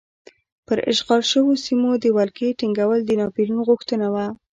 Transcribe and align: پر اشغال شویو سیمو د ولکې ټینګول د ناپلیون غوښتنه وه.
پر 0.65 0.77
اشغال 0.91 1.21
شویو 1.31 1.61
سیمو 1.65 1.89
د 2.03 2.05
ولکې 2.17 2.47
ټینګول 2.59 2.99
د 3.05 3.09
ناپلیون 3.21 3.59
غوښتنه 3.69 4.07
وه. 4.13 4.25